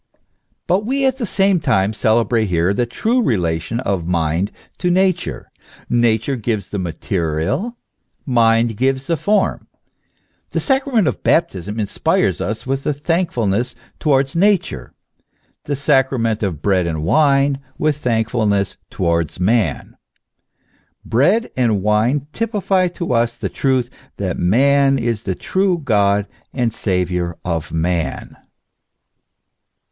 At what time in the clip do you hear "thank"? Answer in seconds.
17.99-18.29